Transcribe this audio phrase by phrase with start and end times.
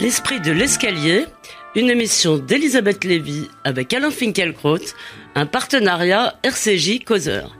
[0.00, 1.26] L'esprit de l'escalier,
[1.76, 4.78] une émission d'Elisabeth Lévy avec Alain Finkielkraut,
[5.34, 7.59] un partenariat RCJ Causeur.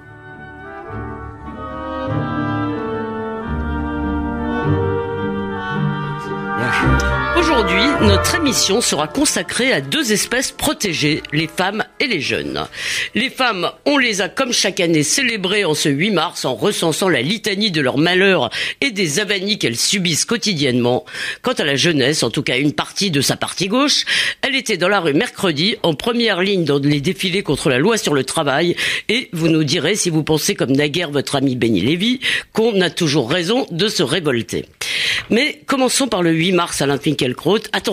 [8.03, 12.67] Notre émission sera consacrée à deux espèces protégées, les femmes et les jeunes.
[13.15, 17.11] Les femmes, on les a comme chaque année célébrées en ce 8 mars en recensant
[17.11, 18.49] la litanie de leurs malheurs
[18.81, 21.05] et des avanies qu'elles subissent quotidiennement.
[21.43, 24.07] Quant à la jeunesse, en tout cas une partie de sa partie gauche,
[24.41, 27.99] elle était dans la rue mercredi en première ligne dans les défilés contre la loi
[27.99, 28.77] sur le travail
[29.11, 32.21] et vous nous direz si vous pensez comme naguère votre ami Benny Lévy
[32.55, 34.65] qu'on a toujours raison de se révolter.
[35.29, 37.59] Mais commençons par le 8 mars, Alain Finkielkraut.
[37.73, 37.90] Attention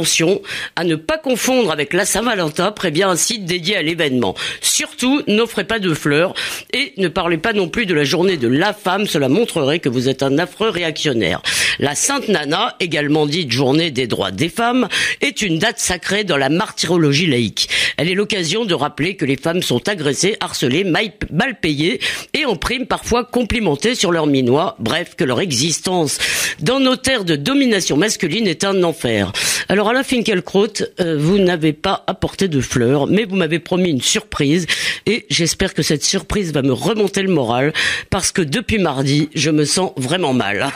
[0.75, 4.35] à ne pas confondre avec la Saint-Valentin, prévient un site dédié à l'événement.
[4.61, 6.33] Surtout, n'offrez pas de fleurs
[6.73, 9.89] et ne parlez pas non plus de la journée de la femme, cela montrerait que
[9.89, 11.41] vous êtes un affreux réactionnaire.
[11.79, 14.87] La Sainte Nana, également dite journée des droits des femmes,
[15.21, 17.69] est une date sacrée dans la martyrologie laïque.
[17.97, 21.99] Elle est l'occasion de rappeler que les femmes sont agressées, harcelées, mal payées
[22.33, 26.17] et en prime parfois complimentées sur leur minois, bref, que leur existence
[26.59, 29.31] dans nos terres de domination masculine est un enfer.
[29.69, 34.01] Alors Alain Finkielkraut, euh, vous n'avez pas apporté de fleurs, mais vous m'avez promis une
[34.01, 34.67] surprise
[35.05, 37.71] et j'espère que cette surprise va me remonter le moral
[38.09, 40.71] parce que depuis mardi, je me sens vraiment mal.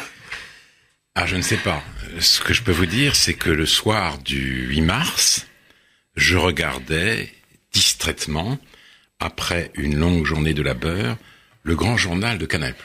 [1.16, 1.84] Ah, je ne sais pas.
[2.20, 5.46] Ce que je peux vous dire, c'est que le soir du 8 mars,
[6.16, 7.30] je regardais
[7.74, 8.60] distraitement,
[9.20, 11.18] après une longue journée de labeur,
[11.64, 12.76] le grand journal de Canal+.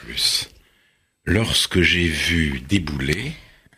[1.23, 3.31] Lorsque j'ai vu débouler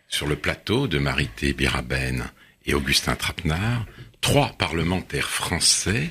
[0.08, 2.32] sur le plateau de Marité Biraben
[2.70, 3.86] et Augustin Trapenard,
[4.22, 6.10] trois parlementaires français,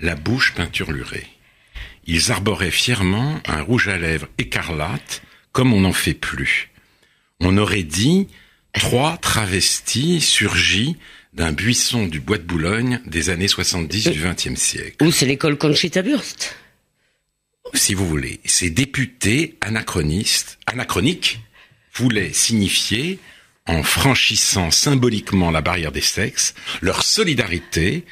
[0.00, 1.26] la bouche peinturlurée.
[2.06, 5.22] Ils arboraient fièrement un rouge à lèvres écarlate,
[5.52, 6.70] comme on n'en fait plus.
[7.40, 8.28] On aurait dit
[8.72, 10.96] trois travestis surgis
[11.32, 15.04] d'un buisson du bois de Boulogne des années 70 du XXe siècle.
[15.04, 16.56] Ou c'est l'école Conchita Wurst
[17.74, 18.40] Si vous voulez.
[18.44, 21.40] Ces députés anachronistes, anachroniques,
[21.94, 23.18] voulaient signifier,
[23.66, 28.04] en franchissant symboliquement la barrière des sexes, leur solidarité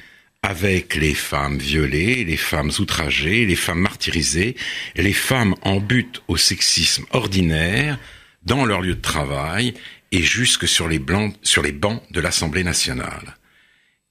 [0.42, 4.56] avec les femmes violées, les femmes outragées, les femmes martyrisées,
[4.94, 7.98] les femmes en but au sexisme ordinaire
[8.42, 9.74] dans leur lieu de travail
[10.12, 11.34] et jusque sur les, bancs
[12.10, 13.36] de l'Assemblée nationale.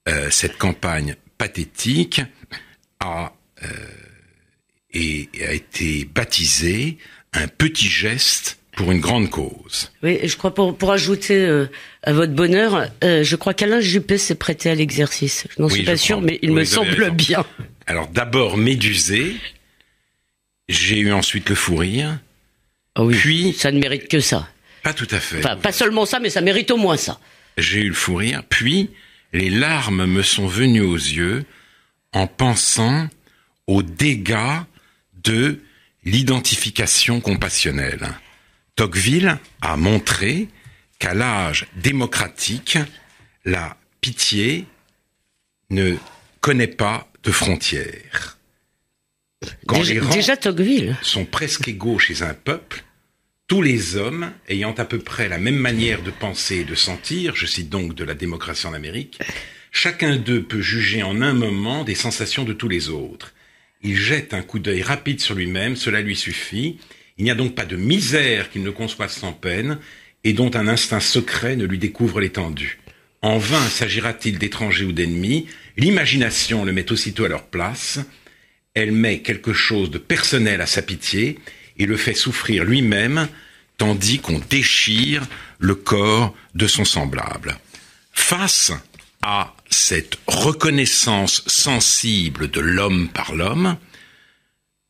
[0.10, 2.22] Euh, cette campagne pathétique
[3.04, 3.28] euh,
[4.96, 6.98] a été baptisée
[7.34, 9.92] un petit geste pour une grande cause.
[10.02, 11.68] Oui, je crois pour, pour ajouter euh,
[12.02, 15.48] à votre bonheur, euh, je crois qu'Alain Juppé s'est prêté à l'exercice.
[15.56, 17.46] Je n'en suis pas sûr, mais il me semble bien.
[17.86, 19.36] Alors d'abord médusé,
[20.70, 22.20] j'ai eu ensuite le fou rire.
[22.96, 24.48] Ah oui, puis ça ne mérite que ça.
[24.84, 25.40] Pas tout à fait.
[25.40, 27.20] Enfin, pas seulement ça, mais ça mérite au moins ça.
[27.58, 28.90] J'ai eu le fou rire, puis
[29.34, 31.46] les larmes me sont venues aux yeux
[32.12, 33.08] en pensant
[33.68, 34.62] aux dégâts
[35.24, 35.60] de
[36.06, 38.10] l'identification compassionnelle.
[38.76, 40.48] Tocqueville a montré
[41.00, 42.78] qu'à l'âge démocratique,
[43.46, 44.66] la pitié
[45.70, 45.96] ne
[46.42, 48.38] connaît pas de frontières.
[49.68, 52.84] Quand déjà, les rangs déjà Tocqueville sont presque égaux chez un peuple,
[53.48, 57.36] tous les hommes ayant à peu près la même manière de penser et de sentir,
[57.36, 59.20] je cite donc de la démocratie en Amérique,
[59.72, 63.34] chacun d'eux peut juger en un moment des sensations de tous les autres.
[63.82, 66.78] Il jette un coup d'œil rapide sur lui-même, cela lui suffit,
[67.18, 69.80] il n'y a donc pas de misère qu'il ne conçoive sans peine
[70.24, 72.80] et dont un instinct secret ne lui découvre l'étendue.
[73.22, 75.48] En vain s'agira-t-il d'étrangers ou d'ennemis,
[75.78, 78.00] l'imagination le met aussitôt à leur place,
[78.74, 81.40] elle met quelque chose de personnel à sa pitié
[81.78, 83.28] et le fait souffrir lui-même,
[83.78, 85.24] tandis qu'on déchire
[85.60, 87.58] le corps de son semblable.
[88.12, 88.72] Face
[89.22, 93.78] à cette reconnaissance sensible de l'homme par l'homme,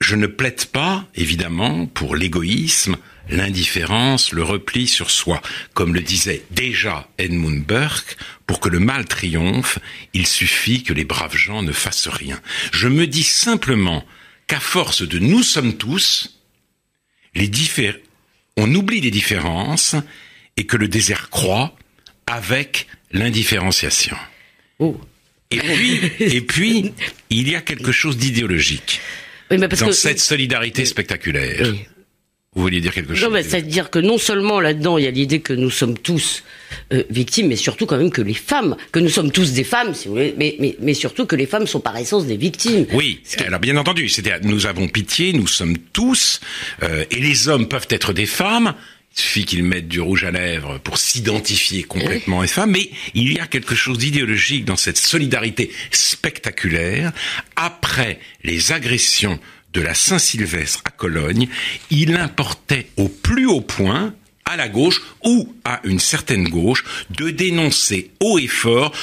[0.03, 2.97] je ne plaide pas, évidemment, pour l'égoïsme,
[3.29, 5.41] l'indifférence, le repli sur soi.
[5.73, 9.79] Comme le disait déjà Edmund Burke, pour que le mal triomphe,
[10.13, 12.39] il suffit que les braves gens ne fassent rien.
[12.73, 14.05] Je me dis simplement
[14.47, 16.37] qu'à force de nous sommes tous,
[17.33, 17.49] les
[18.57, 19.95] on oublie les différences
[20.57, 21.75] et que le désert croît
[22.27, 24.17] avec l'indifférenciation.
[24.79, 24.99] Oh.
[25.49, 26.93] Et puis, et puis,
[27.29, 28.99] il y a quelque chose d'idéologique
[29.49, 31.73] dans cette solidarité spectaculaire.
[32.55, 35.39] Vous vouliez dire quelque chose Non, c'est-à-dire que non seulement là-dedans, il y a l'idée
[35.39, 36.43] que nous sommes tous
[36.93, 39.95] euh, victimes, mais surtout quand même que les femmes, que nous sommes tous des femmes,
[39.95, 42.85] si vous voulez, mais, mais, mais surtout que les femmes sont par essence des victimes.
[42.93, 46.41] Oui, alors bien entendu, c'est-à-dire nous avons pitié, nous sommes tous,
[46.83, 48.75] euh, et les hommes peuvent être des femmes,
[49.15, 53.31] Il suffit qu'ils mettent du rouge à lèvres pour s'identifier complètement aux femmes, mais il
[53.33, 57.11] y a quelque chose d'idéologique dans cette solidarité spectaculaire.
[57.55, 59.39] Après les agressions
[59.73, 61.47] de la Saint-Sylvestre à Cologne,
[61.91, 64.15] il importait au plus haut point
[64.45, 68.93] à la gauche ou à une certaine gauche de dénoncer haut et fort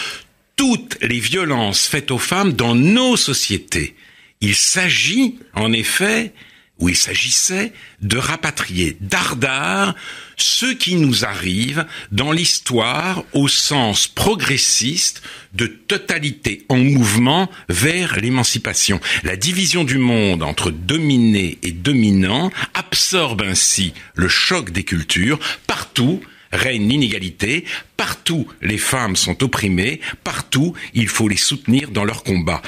[0.56, 3.94] toutes les violences faites aux femmes dans nos sociétés.
[4.40, 6.32] Il s'agit, en effet,
[6.80, 9.94] où il s'agissait de rapatrier dardard
[10.36, 15.22] ce qui nous arrive dans l'histoire au sens progressiste
[15.52, 19.00] de totalité en mouvement vers l'émancipation.
[19.22, 26.20] La division du monde entre dominé et dominant absorbe ainsi le choc des cultures partout
[26.52, 27.64] règne l'inégalité,
[27.96, 32.62] partout les femmes sont opprimées, partout il faut les soutenir dans leur combat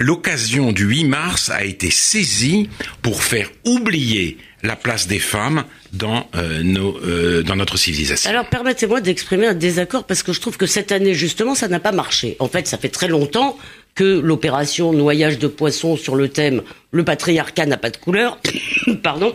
[0.00, 2.68] l'occasion du 8 mars a été saisie
[3.02, 6.62] pour faire oublier la place des femmes dans, euh,
[7.04, 8.30] euh, dans notre civilisation.
[8.30, 11.80] Alors permettez-moi d'exprimer un désaccord parce que je trouve que cette année justement ça n'a
[11.80, 12.36] pas marché.
[12.38, 13.56] En fait ça fait très longtemps
[13.96, 18.38] que l'opération noyage de poissons sur le thème le patriarcat n'a pas de couleur,
[19.02, 19.34] pardon,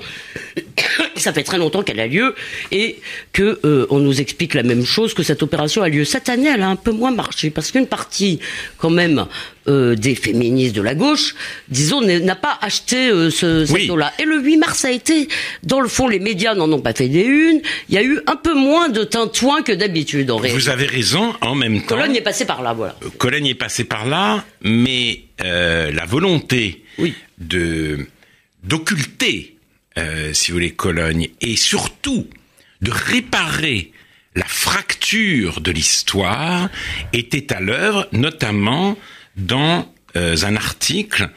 [1.15, 2.35] ça fait très longtemps qu'elle a lieu
[2.71, 2.99] et
[3.31, 6.49] que euh, on nous explique la même chose que cette opération a lieu cette année.
[6.53, 8.39] Elle a un peu moins marché parce qu'une partie
[8.77, 9.25] quand même
[9.67, 11.35] euh, des féministes de la gauche,
[11.69, 15.27] disons, n'a pas acheté euh, ce cette là Et le 8 mars a été,
[15.63, 17.61] dans le fond, les médias n'en ont pas fait des unes.
[17.87, 20.31] Il y a eu un peu moins de tintouin que d'habitude.
[20.31, 21.33] En Vous avez raison.
[21.41, 22.95] En même temps, Cologne est passé par là, voilà.
[23.19, 27.13] Cologne est passé par là, mais la volonté oui.
[27.37, 28.07] de
[28.63, 29.57] d'occulter,
[29.97, 32.27] euh, si vous voulez, Cologne, et surtout
[32.81, 33.91] de réparer
[34.35, 36.69] la fracture de l'histoire
[37.11, 38.97] était à l'œuvre, notamment
[39.35, 41.29] dans euh, un article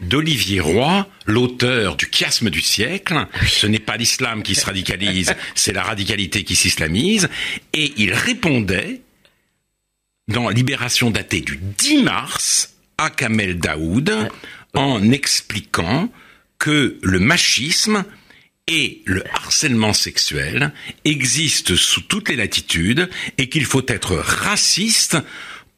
[0.00, 3.26] d'Olivier Roy, l'auteur du chiasme du siècle.
[3.46, 7.28] Ce n'est pas l'islam qui se radicalise, c'est la radicalité qui s'islamise.
[7.72, 9.00] Et il répondait,
[10.28, 14.28] dans Libération datée du 10 mars, à Kamel Daoud,
[14.74, 16.10] en expliquant
[16.58, 18.04] que le machisme
[18.66, 20.72] et le harcèlement sexuel
[21.04, 25.18] existent sous toutes les latitudes et qu'il faut être raciste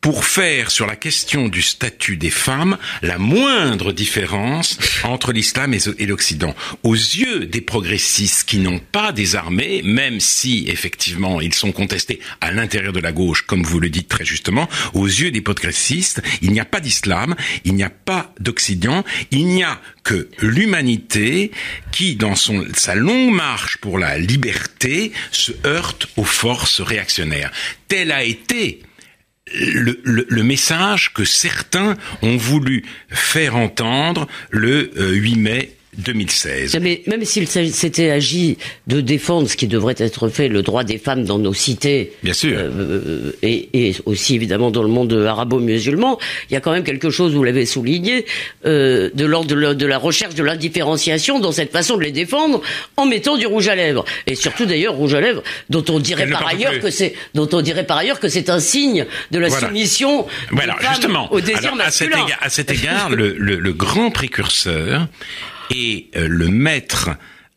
[0.01, 6.07] pour faire sur la question du statut des femmes la moindre différence entre l'islam et
[6.07, 6.55] l'Occident.
[6.83, 12.21] Aux yeux des progressistes qui n'ont pas des armées, même si effectivement ils sont contestés
[12.41, 16.23] à l'intérieur de la gauche, comme vous le dites très justement, aux yeux des progressistes,
[16.41, 17.35] il n'y a pas d'islam,
[17.65, 21.51] il n'y a pas d'Occident, il n'y a que l'humanité
[21.91, 27.51] qui, dans son, sa longue marche pour la liberté, se heurte aux forces réactionnaires.
[27.89, 28.83] Tel a été
[29.55, 36.79] le, le, message que certains ont voulu faire entendre le 8 euh, mai 2016.
[36.81, 40.99] Mais même s'il s'était agi de défendre ce qui devrait être fait, le droit des
[40.99, 46.19] femmes dans nos cités, bien sûr, euh, et, et, aussi évidemment dans le monde arabo-musulman,
[46.51, 48.27] il y a quand même quelque chose, vous l'avez souligné,
[48.67, 52.61] euh, de l'ordre de, de, la recherche de l'indifférenciation dans cette façon de les défendre,
[52.97, 56.29] en mettant du rouge à lèvres, et surtout d'ailleurs rouge à lèvres, dont on dirait
[56.29, 59.51] par ailleurs que c'est, dont on dirait par ailleurs que c'est un signe de la
[59.51, 61.33] soumission voilà, justement.
[61.33, 62.17] au désir Alors, masculin.
[62.17, 65.07] À cet égard, à cet égard le, le, le grand précurseur
[65.71, 67.11] et euh, le maître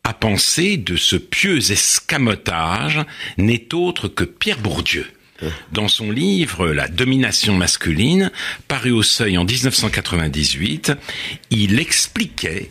[0.04, 3.04] à penser de ce pieux escamotage
[3.36, 5.06] n'est autre que Pierre Bourdieu.
[5.72, 8.30] Dans son livre La domination masculine,
[8.68, 10.92] paru au seuil en 1998,
[11.50, 12.70] il expliquait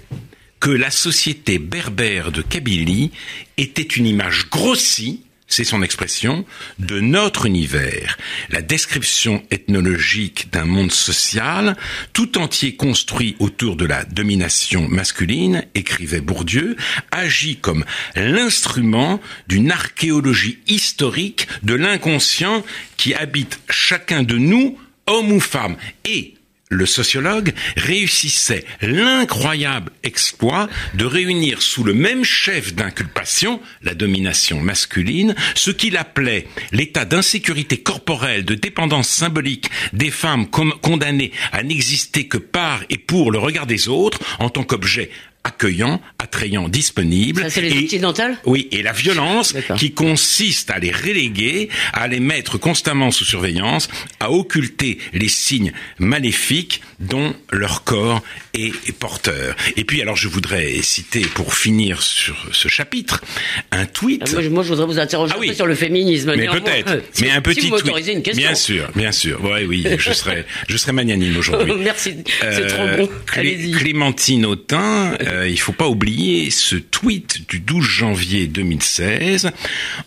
[0.60, 3.12] que la société berbère de Kabylie
[3.58, 6.46] était une image grossie c'est son expression,
[6.78, 8.18] de notre univers,
[8.50, 11.76] la description ethnologique d'un monde social
[12.14, 16.78] tout entier construit autour de la domination masculine, écrivait Bourdieu,
[17.12, 17.84] agit comme
[18.16, 22.64] l'instrument d'une archéologie historique de l'inconscient
[22.98, 24.78] qui habite chacun de nous,
[25.08, 25.76] homme ou femme,
[26.06, 26.36] et
[26.72, 35.34] le sociologue réussissait l'incroyable exploit de réunir sous le même chef d'inculpation, la domination masculine,
[35.56, 42.38] ce qu'il appelait l'état d'insécurité corporelle, de dépendance symbolique des femmes condamnées à n'exister que
[42.38, 45.10] par et pour le regard des autres en tant qu'objet
[45.44, 47.44] accueillant, attrayant, disponible.
[47.44, 52.20] Ça, c'est les occidentales Oui, et la violence qui consiste à les reléguer, à les
[52.20, 58.22] mettre constamment sous surveillance, à occulter les signes maléfiques dont leur corps
[58.54, 59.56] est porteur.
[59.78, 63.22] Et puis, alors, je voudrais citer, pour finir sur ce chapitre,
[63.72, 64.24] un tweet...
[64.38, 66.34] Ah, moi, je voudrais vous interroger ah sur le féminisme.
[66.36, 67.02] Mais peut-être.
[67.22, 68.08] mais un petit tweet.
[68.10, 68.44] Une question.
[68.44, 69.40] Bien sûr, bien sûr.
[69.44, 71.74] Oui, oui, je serai, je serai magnanime aujourd'hui.
[71.80, 73.10] Merci, c'est trop bon.
[73.26, 79.52] Clémentine Autain euh, il faut pas oublier ce tweet du 12 janvier 2016.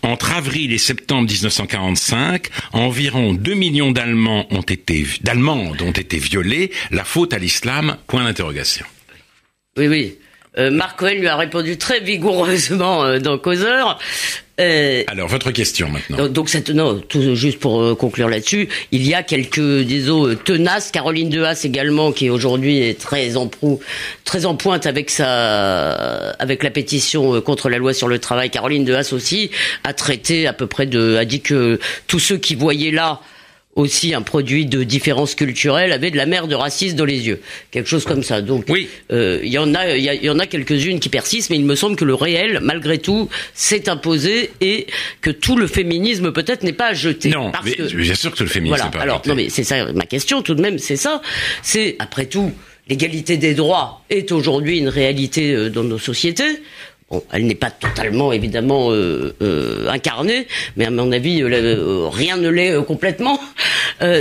[0.01, 6.71] Entre avril et septembre 1945, environ 2 millions d'Allemands ont été, d'Allemandes ont été violés.
[6.91, 7.97] La faute à l'islam?
[8.07, 8.85] Point d'interrogation.
[9.77, 10.17] Oui, oui.
[10.57, 13.97] Euh, Marc Cohen lui a répondu très vigoureusement euh, dans Causeur.
[14.59, 16.27] Euh, Alors, votre question maintenant.
[16.27, 20.91] Donc, cette, non, tout, juste pour euh, conclure là-dessus, il y a quelques, disons, tenaces.
[20.91, 23.79] Caroline Dehas également, qui aujourd'hui est très en proue,
[24.25, 25.93] très en pointe avec sa,
[26.33, 28.51] avec la pétition contre la loi sur le travail.
[28.51, 29.49] Caroline Dehas aussi
[29.83, 33.21] a traité à peu près de, a dit que tous ceux qui voyaient là
[33.75, 37.41] aussi un produit de différence culturelle avait de la mer de racisme dans les yeux,
[37.71, 38.41] quelque chose comme ça.
[38.41, 41.55] Donc, oui, euh, il y en a, il y, en a quelques-unes qui persistent, mais
[41.55, 44.87] il me semble que le réel, malgré tout, s'est imposé et
[45.21, 47.29] que tout le féminisme peut-être n'est pas à jeter.
[47.29, 48.91] Non, mais, bien sûr que le féminisme voilà.
[48.91, 49.29] pas Alors, à jeter.
[49.29, 51.21] non, mais c'est ça ma question tout de même, c'est ça.
[51.61, 52.51] C'est après tout.
[52.89, 56.61] L'égalité des droits est aujourd'hui une réalité euh, dans nos sociétés.
[57.09, 62.37] Bon, elle n'est pas totalement évidemment euh, euh, incarnée, mais à mon avis, euh, rien
[62.37, 63.39] ne l'est complètement.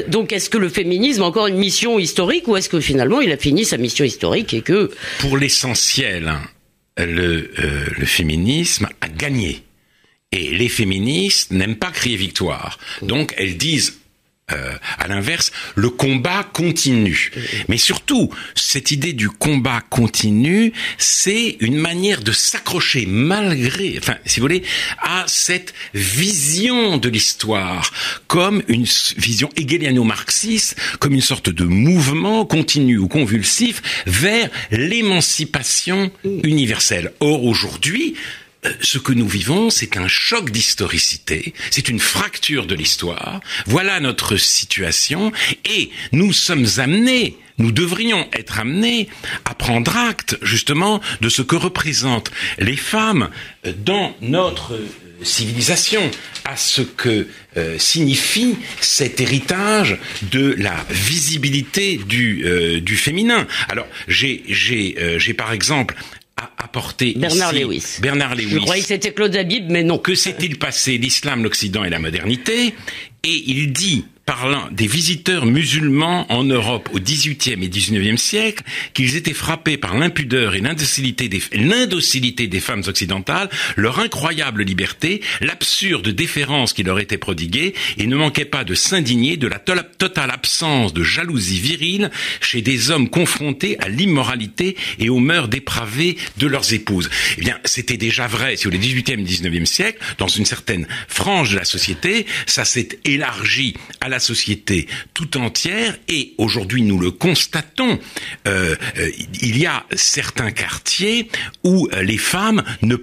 [0.09, 3.33] donc, est-ce que le féminisme a encore une mission historique, ou est-ce que finalement il
[3.33, 6.33] a fini sa mission historique et que pour l'essentiel,
[6.99, 7.51] le,
[7.99, 9.65] le féminisme a gagné.
[10.31, 12.79] Et les féministes n'aiment pas crier victoire.
[13.03, 14.02] Donc elles disent
[14.53, 17.31] euh, à l'inverse, le combat continue.
[17.69, 24.41] Mais surtout, cette idée du combat continu, c'est une manière de s'accrocher malgré, enfin, si
[24.41, 24.63] vous voulez,
[24.99, 27.91] à cette vision de l'histoire
[28.27, 37.13] comme une vision hegeliano-marxiste, comme une sorte de mouvement continu ou convulsif vers l'émancipation universelle.
[37.21, 38.15] Or, aujourd'hui,
[38.81, 43.41] ce que nous vivons, c'est un choc d'historicité, c'est une fracture de l'histoire.
[43.67, 45.33] Voilà notre situation
[45.65, 49.09] et nous sommes amenés, nous devrions être amenés
[49.45, 53.31] à prendre acte justement de ce que représentent les femmes
[53.85, 54.79] dans notre
[55.23, 56.11] civilisation,
[56.45, 59.99] à ce que euh, signifie cet héritage
[60.31, 63.47] de la visibilité du, euh, du féminin.
[63.69, 65.95] Alors j'ai j'ai euh, j'ai par exemple
[66.59, 67.85] apporté Bernard ici, Lewis.
[68.01, 68.51] Bernard Lewis.
[68.51, 69.99] Je croyais que c'était Claude Habib, mais non.
[69.99, 70.99] Que s'est-il passé?
[70.99, 72.75] L'islam, l'Occident et la modernité
[73.25, 78.63] Et il dit parlant des visiteurs musulmans en Europe au XVIIIe et XIXe siècle,
[78.95, 86.73] qu'ils étaient frappés par l'impudeur et l'indocilité des, femmes occidentales, leur incroyable liberté, l'absurde déférence
[86.73, 91.03] qui leur était prodiguée, et ne manquaient pas de s'indigner de la totale absence de
[91.03, 92.11] jalousie virile
[92.41, 97.11] chez des hommes confrontés à l'immoralité et aux mœurs dépravées de leurs épouses.
[97.39, 101.53] Eh bien, c'était déjà vrai sur les XVIIIe et XIXe siècle, dans une certaine frange
[101.53, 107.11] de la société, ça s'est élargi à la société tout entière et aujourd'hui nous le
[107.11, 107.99] constatons,
[108.47, 111.29] euh, euh, il y a certains quartiers
[111.65, 112.97] où euh, les femmes ne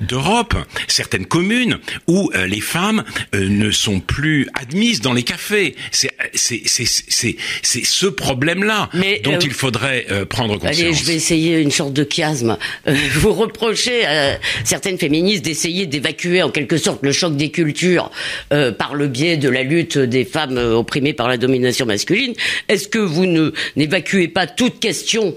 [0.00, 0.54] d'Europe,
[0.88, 5.74] certaines communes où euh, les femmes euh, ne sont plus admises dans les cafés.
[5.90, 8.90] C'est c'est c'est c'est c'est ce problème-là
[9.24, 10.80] dont euh, il faudrait prendre conscience.
[10.80, 12.56] Allez, je vais essayer une sorte de chiasme.
[13.14, 18.10] vous reprochez à certaines féministes d'essayer d'évacuer en quelque sorte le choc des cultures
[18.78, 22.34] par le biais de la lutte des femmes opprimées par la domination masculine.
[22.68, 25.34] Est-ce que vous ne n'évacuez pas toute question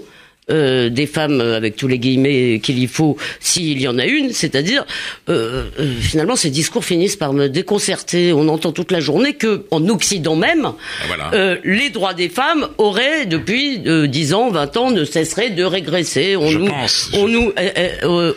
[0.50, 4.06] euh, des femmes euh, avec tous les guillemets qu'il y faut s'il y en a
[4.06, 4.84] une, c'est-à-dire
[5.28, 8.32] euh, euh, finalement ces discours finissent par me déconcerter.
[8.32, 10.72] On entend toute la journée que en Occident même,
[11.08, 11.30] voilà.
[11.34, 15.64] euh, les droits des femmes auraient depuis euh, 10 ans, 20 ans ne cesseraient de
[15.64, 16.36] régresser.
[16.36, 17.52] On je nous, pense, on nous,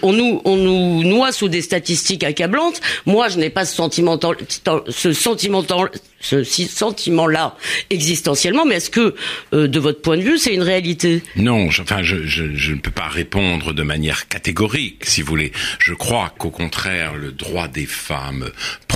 [0.02, 2.82] on nous, on nous noie sous des statistiques accablantes.
[3.06, 4.20] Moi, je n'ai pas ce sentiment,
[4.90, 5.64] ce sentiment
[6.22, 7.56] ce sentiment-là
[7.90, 9.16] existentiellement, mais est-ce que,
[9.54, 11.24] euh, de votre point de vue, c'est une réalité?
[11.36, 15.28] Non, je, enfin, je, je, je, ne peux pas répondre de manière catégorique, si vous
[15.28, 15.52] voulez.
[15.80, 18.50] Je crois qu'au contraire, le droit des femmes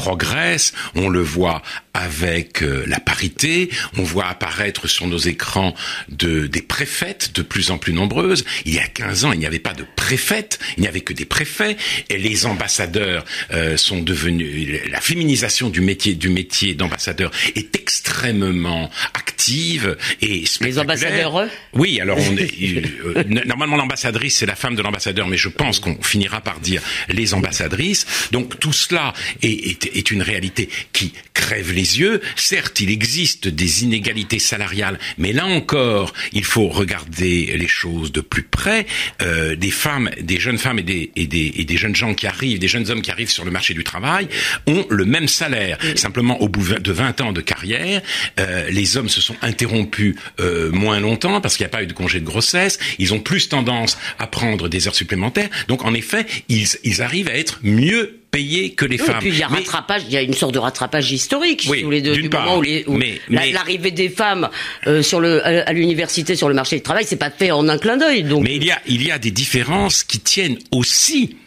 [0.03, 0.73] progresse.
[0.95, 1.61] On le voit
[1.93, 3.69] avec euh, la parité.
[3.97, 5.73] On voit apparaître sur nos écrans
[6.09, 8.43] de, des préfètes de plus en plus nombreuses.
[8.65, 11.13] Il y a 15 ans, il n'y avait pas de préfètes, il n'y avait que
[11.13, 11.77] des préfets.
[12.09, 14.81] Et les ambassadeurs euh, sont devenus...
[14.91, 21.49] La féminisation du métier, du métier d'ambassadeur est extrêmement active et Les ambassadeurs eux?
[21.73, 22.51] Oui, alors on est,
[23.05, 26.81] euh, normalement l'ambassadrice c'est la femme de l'ambassadeur, mais je pense qu'on finira par dire
[27.09, 28.05] les ambassadrices.
[28.31, 32.21] Donc tout cela est, est, est une réalité qui crève les yeux.
[32.35, 38.21] Certes, il existe des inégalités salariales, mais là encore, il faut regarder les choses de
[38.21, 38.85] plus près.
[39.21, 42.27] Euh, des femmes, des jeunes femmes et des, et des, et des jeunes gens qui
[42.27, 44.27] arrivent, des jeunes hommes qui arrivent sur le marché du travail
[44.67, 45.77] ont le même salaire.
[45.95, 48.01] Simplement, au bout de 20 ans de carrière,
[48.39, 51.87] euh, les hommes se sont interrompus euh, moins longtemps parce qu'il n'y a pas eu
[51.87, 52.79] de congé de grossesse.
[52.99, 55.49] ils ont plus tendance à prendre des heures supplémentaires.
[55.67, 59.17] Donc en effet, ils, ils arrivent à être mieux que les femmes.
[59.17, 61.81] Et puis il y a rattrapage, il y a une sorte de rattrapage historique oui,
[61.83, 64.49] tous les deux, du part, moment où, mais, l'arrivée des femmes
[64.87, 67.77] euh, sur le à l'université sur le marché du travail, c'est pas fait en un
[67.77, 68.23] clin d'œil.
[68.23, 71.37] Donc mais il y a il y a des différences qui tiennent aussi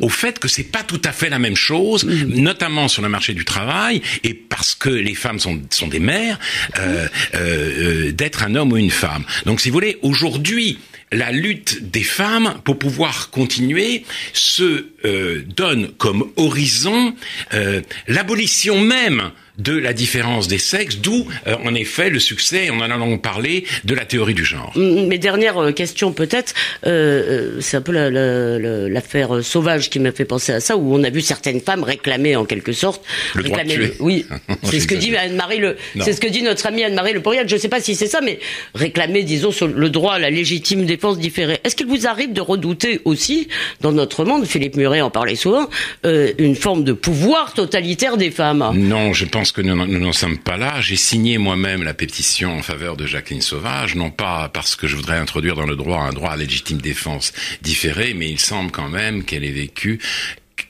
[0.00, 2.40] au fait que c'est pas tout à fait la même chose, mmh.
[2.40, 6.38] notamment sur le marché du travail, et parce que les femmes sont, sont des mères,
[6.78, 9.24] euh, euh, d'être un homme ou une femme.
[9.46, 10.78] Donc, si vous voulez, aujourd'hui,
[11.12, 17.14] la lutte des femmes pour pouvoir continuer se euh, donne comme horizon
[17.54, 22.80] euh, l'abolition même de la différence des sexes, d'où euh, en effet le succès, on
[22.80, 24.72] en a parlé, de la théorie du genre.
[24.76, 26.54] Mes dernières questions peut-être,
[26.86, 30.94] euh, c'est un peu l'affaire la, la, sauvage qui m'a fait penser à ça, où
[30.94, 33.02] on a vu certaines femmes réclamer en quelque sorte,
[33.34, 34.26] le droit de le, oui,
[34.62, 37.46] c'est ce que dit Anne-Marie le, c'est ce que dit notre amie Anne-Marie Le Poiriat.
[37.46, 38.38] Je ne sais pas si c'est ça, mais
[38.74, 41.58] réclamer, disons, sur le droit à la légitime défense différée.
[41.64, 43.48] Est-ce qu'il vous arrive de redouter aussi
[43.80, 45.68] dans notre monde, Philippe Muret en parlait souvent,
[46.04, 48.72] euh, une forme de pouvoir totalitaire des femmes?
[48.74, 50.80] Non, je pense que nous n'en sommes pas là.
[50.80, 54.96] J'ai signé moi-même la pétition en faveur de Jacqueline Sauvage, non pas parce que je
[54.96, 58.88] voudrais introduire dans le droit un droit à légitime défense différé, mais il semble quand
[58.88, 60.00] même qu'elle ait vécu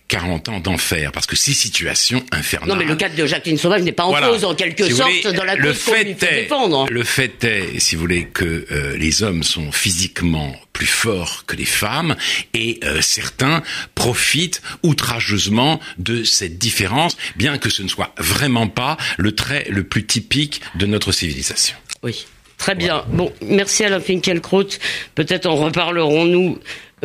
[0.08, 2.68] 40 ans d'enfer, parce que ces situations infernales...
[2.68, 4.28] Non, mais le cas de Jacqueline Sauvage n'est pas en voilà.
[4.28, 6.86] cause, en quelque si sorte, voulez, dans la le fait est, défendre.
[6.90, 11.56] Le fait est, si vous voulez, que euh, les hommes sont physiquement plus forts que
[11.56, 12.16] les femmes,
[12.54, 13.62] et euh, certains
[13.94, 19.84] profitent outrageusement de cette différence, bien que ce ne soit vraiment pas le trait le
[19.84, 21.76] plus typique de notre civilisation.
[22.02, 22.26] Oui.
[22.58, 23.04] Très bien.
[23.08, 24.78] Bon, merci Alain Finkielkraut.
[25.14, 26.58] Peut-être en reparlerons-nous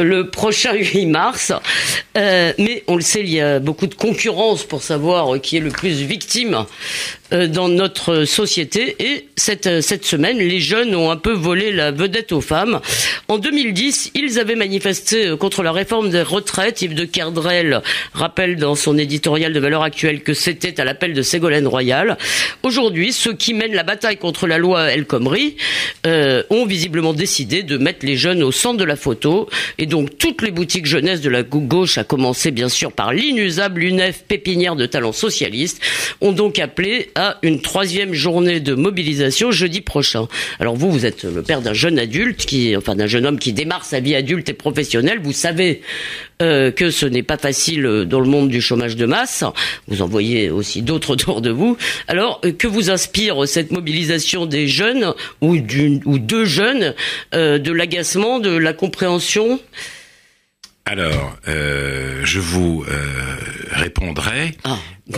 [0.04, 1.52] le prochain 8 mars.
[2.18, 5.62] Euh, mais on le sait, il y a beaucoup de concurrence pour savoir qui est
[5.62, 6.66] le plus victime
[7.32, 8.96] dans notre société.
[9.00, 12.82] Et cette, cette semaine, les jeunes ont un peu volé la vedette aux femmes.
[13.28, 16.82] En 2010, ils avaient manifesté contre la réforme des retraites.
[16.82, 17.82] Yves de Kerdrel
[18.14, 22.18] rappelle dans son éditorial de valeur actuelle que c'était à l'appel de Ségolène Royal.
[22.64, 25.56] Aujourd'hui, ceux qui mènent la bataille contre la loi El Khomri
[26.06, 29.50] euh, ont visiblement décidé de mettre les jeunes au centre de la photo.
[29.78, 33.84] Et donc, toutes les boutiques jeunesse de la gauche, à commencer bien sûr par l'inusable
[33.84, 35.82] UNEF pépinière de talents socialistes,
[36.22, 40.28] ont donc appelé à une troisième journée de mobilisation jeudi prochain.
[40.60, 43.54] Alors vous, vous êtes le père d'un jeune adulte, qui, enfin d'un jeune homme qui
[43.54, 45.20] démarre sa vie adulte et professionnelle.
[45.22, 45.82] Vous savez
[46.42, 49.44] euh, que ce n'est pas facile dans le monde du chômage de masse.
[49.88, 51.78] Vous en voyez aussi d'autres autour de vous.
[52.08, 56.96] Alors, que vous inspire cette mobilisation des jeunes ou, d'une, ou deux jeunes,
[57.34, 59.60] euh, de l'agacement, de la compréhension?
[60.86, 62.96] Alors, euh, je vous euh,
[63.72, 64.78] répondrai ah,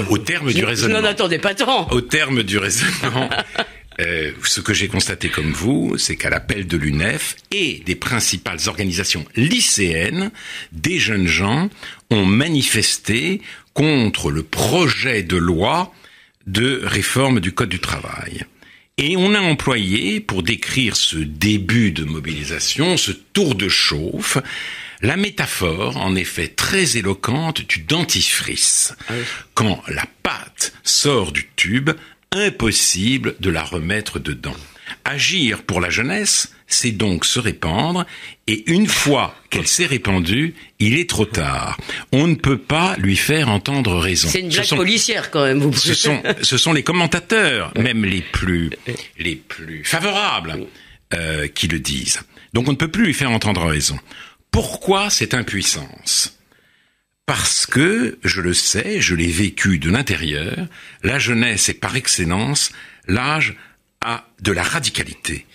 [0.09, 0.97] au terme du raisonnement.
[0.97, 1.89] Je n'en attendais pas tant.
[1.91, 3.29] Au terme du raisonnement,
[3.99, 8.59] euh, ce que j'ai constaté comme vous, c'est qu'à l'appel de l'UNEF et des principales
[8.67, 10.31] organisations lycéennes,
[10.71, 11.69] des jeunes gens
[12.09, 13.41] ont manifesté
[13.73, 15.93] contre le projet de loi
[16.47, 18.45] de réforme du Code du travail.
[18.97, 24.37] Et on a employé, pour décrire ce début de mobilisation, ce tour de chauffe,
[25.03, 28.95] la métaphore, en effet très éloquente, du dentifrice.
[29.07, 29.23] Ah oui.
[29.53, 31.91] Quand la pâte sort du tube,
[32.31, 34.55] impossible de la remettre dedans.
[35.05, 38.05] Agir pour la jeunesse, c'est donc se répandre,
[38.47, 41.77] et une fois qu'elle s'est répandue, il est trop tard.
[42.11, 44.29] On ne peut pas lui faire entendre raison.
[44.29, 45.59] C'est une blague sont, policière quand même.
[45.59, 48.69] Vous ce sont, ce sont les commentateurs, même les plus,
[49.19, 50.65] les plus favorables,
[51.13, 52.21] euh, qui le disent.
[52.53, 53.97] Donc on ne peut plus lui faire entendre raison.
[54.53, 56.37] Pourquoi cette impuissance
[57.25, 60.67] Parce que, je le sais, je l'ai vécu de l'intérieur,
[61.01, 62.71] la jeunesse est par excellence
[63.07, 63.55] l'âge
[63.99, 65.47] à de la radicalité.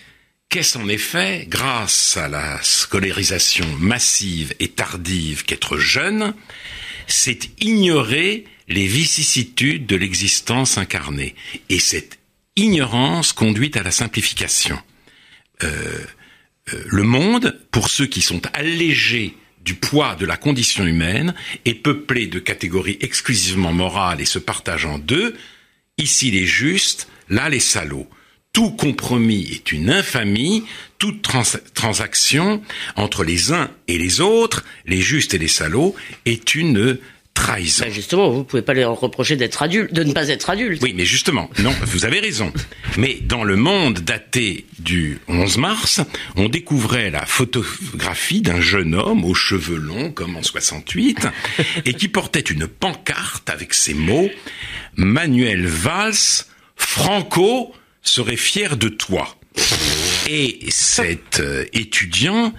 [0.49, 6.33] Qu'est-ce en effet, grâce à la scolarisation massive et tardive qu'être jeune,
[7.07, 11.35] c'est ignorer les vicissitudes de l'existence incarnée.
[11.69, 12.19] Et cette
[12.57, 14.77] ignorance conduit à la simplification.
[15.63, 16.05] Euh,
[16.87, 21.33] le monde, pour ceux qui sont allégés du poids de la condition humaine,
[21.65, 25.35] est peuplé de catégories exclusivement morales et se partage en deux.
[25.97, 28.09] Ici les justes, là les salauds.
[28.53, 30.63] Tout compromis est une infamie,
[30.97, 31.43] toute trans
[31.75, 32.63] transaction
[32.95, 36.97] entre les uns et les autres, les justes et les salauds, est une
[37.39, 37.85] trahison.
[37.85, 40.81] Ben justement, vous pouvez pas leur reprocher d'être adulte, de ne pas être adulte.
[40.83, 42.51] Oui, mais justement, non, vous avez raison.
[42.97, 46.01] Mais dans le monde daté du 11 mars,
[46.35, 51.27] on découvrait la photographie d'un jeune homme aux cheveux longs comme en 68
[51.85, 54.29] et qui portait une pancarte avec ces mots
[54.95, 59.35] Manuel Valls, Franco serait fier de toi.
[60.27, 62.53] Et cet euh, étudiant,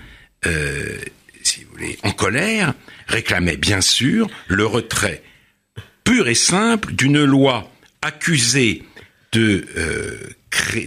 [0.47, 0.99] euh,
[1.43, 2.75] si vous voulez, en colère,
[3.11, 5.23] réclamait bien sûr le retrait
[6.05, 7.71] pur et simple d'une loi
[8.03, 8.83] accusée
[9.33, 10.17] de euh,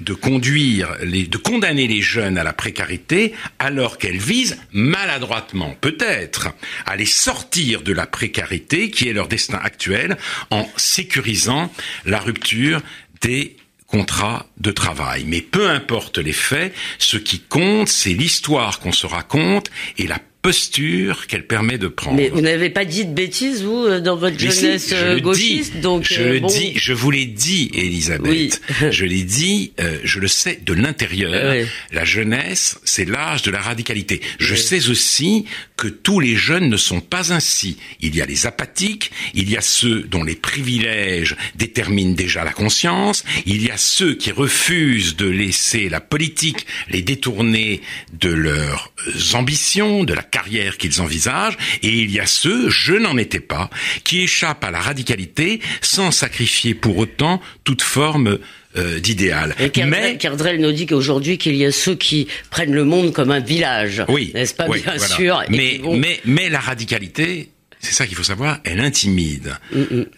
[0.01, 6.49] de conduire, les, de condamner les jeunes à la précarité, alors qu'elle vise maladroitement, peut-être,
[6.85, 10.17] à les sortir de la précarité qui est leur destin actuel,
[10.51, 11.71] en sécurisant
[12.05, 12.81] la rupture
[13.21, 13.55] des
[13.87, 15.23] contrats de travail.
[15.27, 20.19] Mais peu importe les faits, ce qui compte, c'est l'histoire qu'on se raconte et la
[20.43, 22.17] posture qu'elle permet de prendre.
[22.17, 26.03] Mais vous n'avez pas dit de bêtises, vous, euh, dans votre jeunesse euh, gauchiste, donc
[26.03, 28.61] je le dis, je vous l'ai dit, Elisabeth.
[28.91, 31.65] je l'ai dit, euh, je le sais de l'intérieur.
[31.93, 34.21] La jeunesse, c'est l'âge de la radicalité.
[34.37, 35.45] Je sais aussi
[35.77, 37.77] que tous les jeunes ne sont pas ainsi.
[38.01, 42.51] Il y a les apathiques, il y a ceux dont les privilèges déterminent déjà la
[42.51, 48.91] conscience, il y a ceux qui refusent de laisser la politique les détourner de leurs
[49.35, 53.69] ambitions, de la carrière qu'ils envisagent, et il y a ceux, je n'en étais pas,
[54.03, 58.39] qui échappent à la radicalité sans sacrifier pour autant toute forme
[58.75, 59.55] euh, d'idéal.
[59.85, 63.39] Mais Cardrel nous dit qu'aujourd'hui qu'il y a ceux qui prennent le monde comme un
[63.39, 64.03] village.
[64.07, 65.43] Oui, n'est-ce pas bien sûr.
[65.49, 67.49] Mais, mais mais la radicalité,
[67.83, 69.57] c'est ça qu'il faut savoir, elle intimide.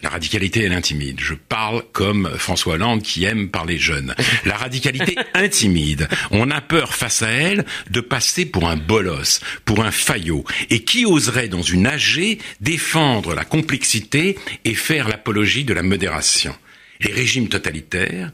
[0.00, 1.18] La radicalité, elle intimide.
[1.18, 4.14] Je parle comme François Hollande qui aime parler jeune.
[4.44, 6.08] La radicalité intimide.
[6.30, 10.44] On a peur face à elle de passer pour un bolos, pour un faillot.
[10.70, 16.54] Et qui oserait, dans une AG, défendre la complexité et faire l'apologie de la modération?
[17.00, 18.30] Les régimes totalitaires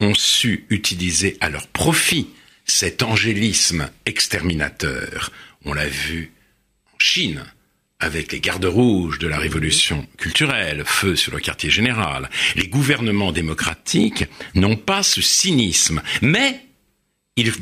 [0.00, 2.30] ont su utiliser à leur profit
[2.64, 5.30] cet angélisme exterminateur.
[5.64, 6.32] On l'a vu
[6.92, 7.44] en Chine
[8.02, 13.30] avec les gardes rouges de la révolution culturelle, feu sur le quartier général, les gouvernements
[13.30, 16.60] démocratiques n'ont pas ce cynisme, mais
[17.36, 17.52] ils,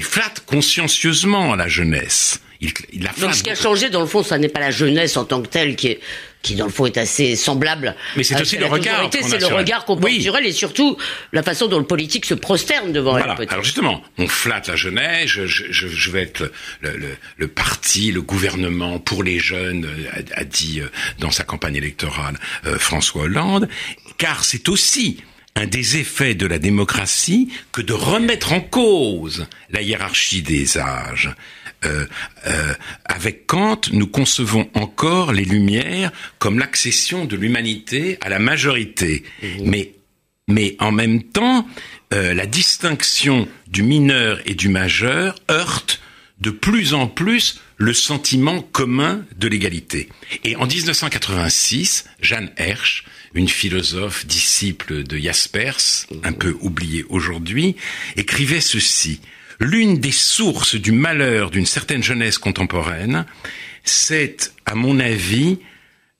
[0.00, 2.40] flattent consciencieusement la jeunesse.
[2.62, 2.72] Il,
[3.20, 5.42] Donc ce qui a changé, dans le fond, ça n'est pas la jeunesse en tant
[5.42, 6.00] que telle qui est
[6.46, 7.96] qui dans le fond est assez semblable.
[8.16, 9.10] Mais c'est aussi le regard.
[9.12, 10.96] C'est le regard qu'on porte sur elle et surtout
[11.32, 13.24] la façon dont le politique se prosterne devant elle.
[13.48, 15.26] Alors justement, on flatte la jeunesse.
[15.26, 20.40] Je, je, je vais être le, le, le, parti, le gouvernement pour les jeunes, a,
[20.40, 23.68] a dit euh, dans sa campagne électorale euh, François Hollande,
[24.18, 25.18] car c'est aussi
[25.56, 31.34] un des effets de la démocratie que de remettre en cause la hiérarchie des âges.
[31.84, 32.06] Euh,
[32.46, 39.24] euh, avec Kant, nous concevons encore les Lumières comme l'accession de l'humanité à la majorité.
[39.42, 39.48] Mhm.
[39.64, 39.92] Mais,
[40.46, 41.66] mais en même temps,
[42.12, 46.00] euh, la distinction du mineur et du majeur heurte
[46.40, 50.08] de plus en plus le sentiment commun de l'égalité.
[50.44, 57.76] Et en 1986, Jeanne Hersch, une philosophe disciple de Jaspers, un peu oubliée aujourd'hui,
[58.16, 59.20] écrivait ceci
[59.60, 63.24] l'une des sources du malheur d'une certaine jeunesse contemporaine,
[63.84, 65.58] c'est, à mon avis,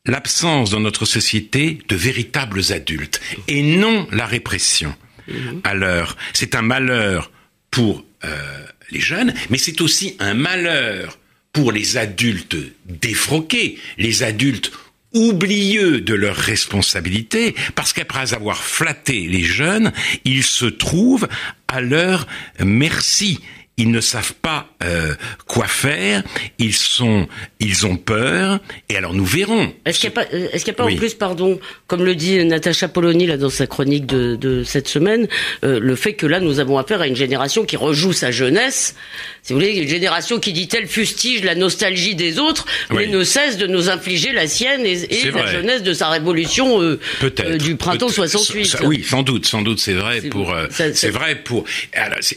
[0.06, 4.94] l'absence dans notre société de véritables adultes, et non la répression.
[5.28, 5.60] Mhm.
[5.64, 7.30] Alors, c'est un malheur
[7.70, 11.18] pour euh, les jeunes, mais c'est aussi un malheur
[11.56, 14.72] pour les adultes défroqués, les adultes
[15.14, 19.90] oublieux de leurs responsabilités, parce qu'après avoir flatté les jeunes,
[20.26, 21.26] ils se trouvent
[21.66, 22.26] à leur
[22.60, 23.40] merci
[23.78, 25.14] ils ne savent pas euh,
[25.46, 26.22] quoi faire,
[26.58, 27.28] ils sont,
[27.60, 28.58] ils ont peur,
[28.88, 29.70] et alors nous verrons.
[29.84, 32.14] Est-ce qu'il n'y a pas, est-ce qu'il y a pas en plus, pardon, comme le
[32.14, 35.28] dit Natacha Polony là dans sa chronique de, de cette semaine,
[35.62, 38.94] euh, le fait que là nous avons affaire à une génération qui rejoue sa jeunesse,
[39.42, 43.58] si vous voulez, une génération qui dit-elle fustige la nostalgie des autres, mais ne cesse
[43.58, 47.76] de nous infliger la sienne et, et la jeunesse de sa révolution euh, euh du
[47.76, 48.78] printemps 68.
[48.84, 51.64] oui, sans doute, sans doute, c'est vrai pour, c'est vrai pour,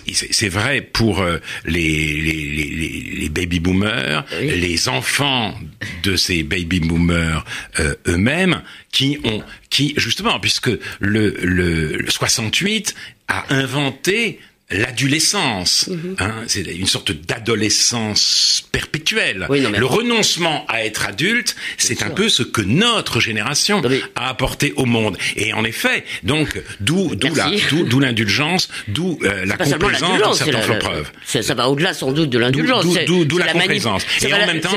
[0.03, 5.57] c'est vrai pour euh, les, les, les, baby boomers, les enfants
[6.03, 7.45] de ces baby boomers
[7.79, 8.61] euh, eux-mêmes,
[8.91, 12.95] qui ont, qui justement, puisque le, le, le 68
[13.27, 14.39] a inventé
[14.71, 15.87] l'adolescence.
[15.87, 16.15] Mhm.
[16.19, 19.47] hein, c'est une sorte d'adolescence perpétuelle.
[19.49, 23.81] le renoncement à être adulte, c'est un peu ce que notre génération
[24.15, 25.17] a apporté au monde.
[25.35, 27.49] Et en effet, donc d'où d'où la
[27.87, 31.11] d'où l'indulgence, d'où euh, la complaisance dans certaines preuves.
[31.25, 32.85] Ça, va au-delà sans doute de l'indulgence.
[33.07, 34.05] D'où la, complaisance.
[34.21, 34.71] Et en même temps,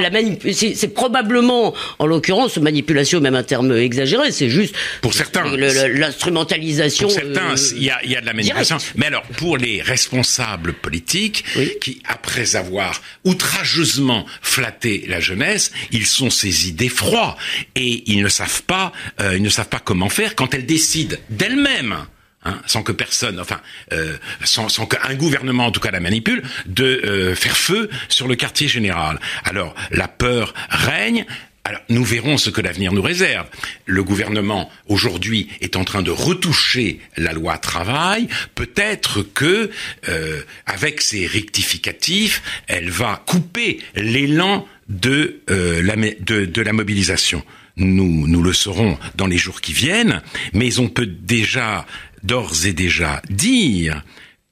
[0.53, 4.33] c'est probablement, en l'occurrence, manipulation, même un terme exagéré.
[4.33, 7.09] C'est juste pour certains l'instrumentalisation.
[7.09, 8.79] Pour certains, euh, il y, a, y a de la manipulation.
[8.97, 11.45] Mais alors pour les responsables politiques
[11.81, 17.37] qui, après avoir outrageusement flatté la jeunesse, ils sont saisis d'effroi
[17.75, 21.21] et ils ne savent pas, euh, ils ne savent pas comment faire quand elle décide
[21.31, 22.07] d'elle-même
[22.45, 23.61] Hein, sans que personne, enfin,
[23.93, 28.27] euh, sans, sans qu'un gouvernement en tout cas la manipule, de euh, faire feu sur
[28.27, 29.21] le quartier général.
[29.45, 31.25] Alors la peur règne.
[31.65, 33.47] Alors, nous verrons ce que l'avenir nous réserve.
[33.87, 38.27] Le gouvernement, aujourd'hui, est en train de retoucher la loi travail.
[38.57, 39.71] Peut-être que,
[40.09, 45.83] euh, avec ses rectificatifs, elle va couper l'élan de, euh,
[46.27, 47.45] de la mobilisation.
[47.77, 50.21] Nous, nous le saurons dans les jours qui viennent,
[50.53, 51.87] mais on peut déjà,
[52.25, 54.03] d'ores et déjà, dire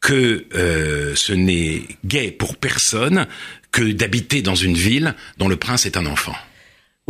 [0.00, 3.26] que euh, ce n'est gai pour personne
[3.72, 6.34] que d'habiter dans une ville dont le prince est un enfant.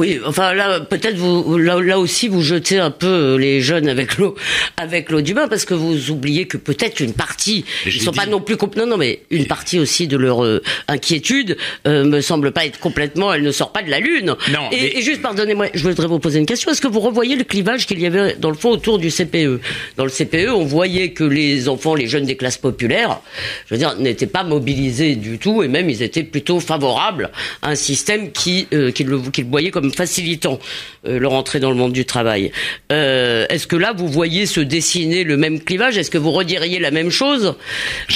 [0.01, 4.17] Oui, enfin là, peut-être vous là, aussi vous jetez un peu euh, les jeunes avec
[4.17, 4.35] l'eau
[4.79, 8.25] avec l'eau du bain parce que vous oubliez que peut-être une partie, ils sont pas
[8.25, 12.51] non plus non non mais une partie aussi de leur euh, inquiétude euh, me semble
[12.53, 14.37] pas être complètement, elle ne sort pas de la lune.
[14.51, 14.71] Non.
[14.73, 16.71] Et, et juste pardonnez-moi, je voudrais vous poser une question.
[16.71, 19.61] Est-ce que vous revoyez le clivage qu'il y avait dans le fond autour du CPE
[19.99, 23.21] Dans le CPE, on voyait que les enfants, les jeunes des classes populaires,
[23.67, 27.29] je veux dire, n'étaient pas mobilisés du tout et même ils étaient plutôt favorables
[27.61, 30.59] à un système qui euh, qu'ils le qu'ils voyaient comme facilitant
[31.07, 32.53] euh, leur entrée dans le monde du travail.
[32.93, 35.99] Euh, Est-ce que là, vous voyez se dessiner le même clivage?
[35.99, 37.55] Est-ce que vous rediriez la même chose?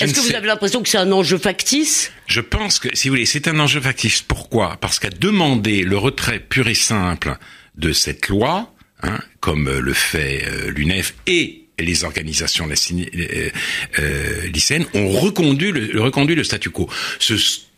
[0.00, 2.12] Est-ce que vous avez l'impression que c'est un enjeu factice?
[2.26, 4.22] Je pense que, si vous voulez, c'est un enjeu factice.
[4.22, 4.76] Pourquoi?
[4.80, 7.36] Parce qu'à demander le retrait pur et simple
[7.76, 13.50] de cette loi, hein, comme le fait euh, l'UNEF et les organisations euh,
[13.98, 16.88] euh, lycéennes ont reconduit le, reconduit le statu quo.
[17.18, 17.34] Ce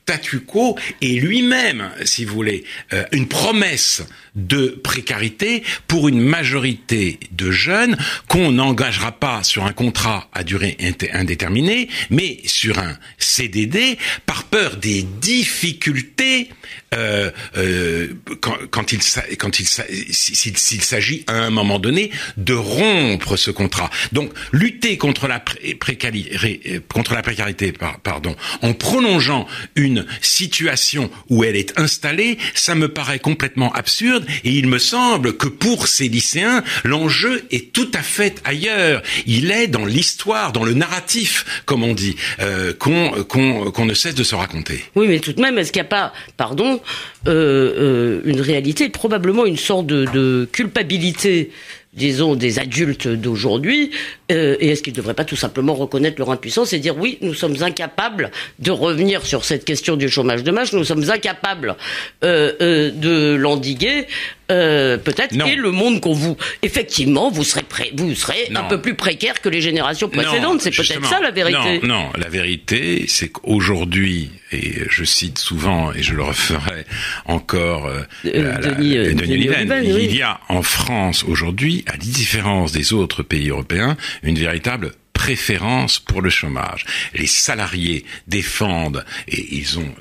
[0.07, 4.05] statu quo est lui-même, si vous voulez, euh, une promesse
[4.37, 7.97] de précarité pour une majorité de jeunes
[8.29, 10.77] qu'on n'engagera pas sur un contrat à durée
[11.13, 16.51] indéterminée, mais sur un CDD par peur des difficultés
[16.95, 18.15] euh, euh,
[18.71, 19.03] quand, il
[20.83, 23.91] s'agit à un moment donné de rompre ce contrat.
[24.13, 31.57] Donc lutter contre la précarité, contre la précarité, pardon, en prolongeant une situation où elle
[31.57, 36.63] est installée, ça me paraît complètement absurde et il me semble que pour ces lycéens,
[36.85, 39.03] l'enjeu est tout à fait ailleurs.
[39.27, 44.25] Il est dans l'histoire, dans le narratif, comme on dit, euh, qu'on ne cesse de
[44.25, 44.85] se raconter.
[44.95, 46.81] Oui, mais tout de même, est-ce qu'il n'y a pas, pardon,
[47.27, 51.51] euh, euh, une réalité, probablement une sorte de culpabilité
[51.97, 53.91] disons, des adultes d'aujourd'hui,
[54.31, 57.19] euh, et est-ce qu'ils ne devraient pas tout simplement reconnaître leur impuissance et dire oui,
[57.23, 61.77] nous sommes incapables de revenir sur cette question du chômage de masse, nous sommes incapables
[62.23, 64.07] euh, euh, de l'endiguer,
[64.51, 68.81] euh, peut-être, et le monde qu'on vous, effectivement, vous serez prêt, vous serez un peu
[68.81, 70.61] plus précaire que les générations précédentes.
[70.61, 71.81] C'est peut-être ça la vérité.
[71.83, 76.87] Non, non, la vérité, c'est qu'aujourd'hui, et je cite souvent, et je le referai
[77.25, 83.23] encore, euh, Denis, Denis, il y a en France aujourd'hui à la différence des autres
[83.23, 84.93] pays européens, une véritable
[85.27, 86.87] préférence pour le chômage.
[87.13, 89.93] Les salariés défendent et ils ont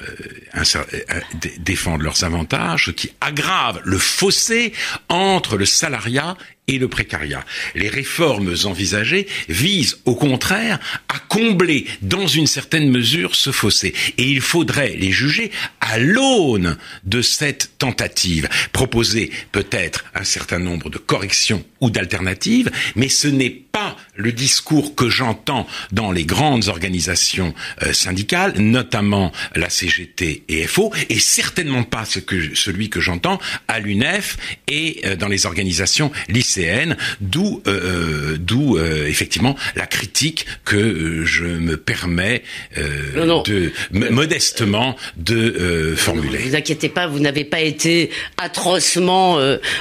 [0.56, 1.22] euh, euh,
[1.58, 4.72] défendent leurs avantages, ce qui aggrave le fossé
[5.10, 7.44] entre le salariat et le précariat.
[7.74, 13.94] Les réformes envisagées visent au contraire à combler dans une certaine mesure ce fossé.
[14.18, 15.52] Et il faudrait les juger
[15.86, 18.50] à l'aune de cette tentative.
[18.72, 24.96] Proposer peut-être un certain nombre de corrections ou d'alternatives, mais ce n'est pas le discours
[24.96, 31.84] que j'entends dans les grandes organisations euh, syndicales, notamment la CGT et FO, et certainement
[31.84, 37.62] pas ce que, celui que j'entends à l'UNEF et euh, dans les organisations lycéennes, d'où
[37.68, 42.44] euh, d'où effectivement la critique que je me permets
[42.76, 46.40] de modestement de formuler.
[46.40, 49.40] Ne vous inquiétez pas, vous n'avez pas été atrocement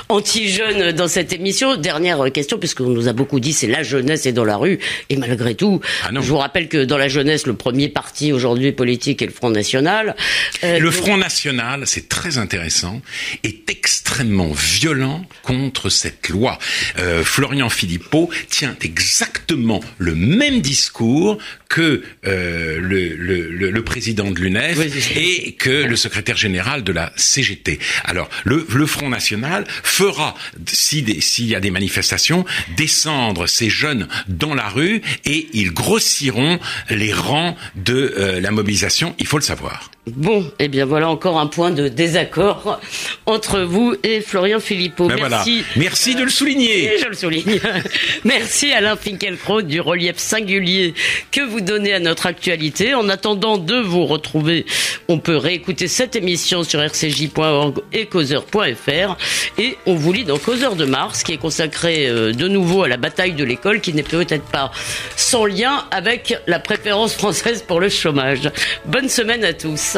[0.08, 1.76] anti-jeune dans cette émission.
[1.76, 4.78] Dernière question, puisqu'on nous a beaucoup dit c'est la jeunesse est dans la rue.
[5.10, 8.72] Et malgré tout, ah je vous rappelle que dans la jeunesse, le premier parti aujourd'hui
[8.72, 10.16] politique est le Front National.
[10.62, 13.00] Euh, le Front National, c'est très intéressant,
[13.42, 14.13] est extrêmement
[14.54, 16.58] violent contre cette loi.
[16.98, 24.38] Euh, Florian Philippot tient exactement le même discours que euh, le, le, le, président de
[24.38, 24.78] l'UNEF
[25.16, 27.80] et que le secrétaire général de la CGT.
[28.04, 32.44] Alors, le, le Front National fera, s'il y a des manifestations,
[32.76, 39.14] descendre ces jeunes dans la rue et ils grossiront les rangs de euh, la mobilisation,
[39.18, 39.90] il faut le savoir.
[40.06, 42.78] Bon, et eh bien voilà encore un point de désaccord
[43.24, 45.08] entre vous et Florian Philippot.
[45.08, 45.64] Ben Merci.
[45.76, 46.98] Merci de le souligner.
[47.02, 47.58] je le souligne.
[48.24, 50.92] Merci Alain Finkielkraut du relief singulier
[51.30, 52.94] que vous donnez à notre actualité.
[52.94, 54.66] En attendant de vous retrouver,
[55.08, 59.16] on peut réécouter cette émission sur rcj.org et causeur.fr
[59.56, 62.88] et on vous lit dans Causeur de Mars qui est consacré euh, de nouveau à
[62.88, 64.70] la bataille de l'école qui n'est peut-être pas
[65.16, 68.50] sans lien avec la préférence française pour le chômage.
[68.84, 69.93] Bonne semaine à tous.